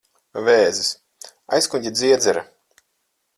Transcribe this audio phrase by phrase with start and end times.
[0.45, 0.89] Vēzis.
[1.59, 2.45] Aizkuņģa dziedzera.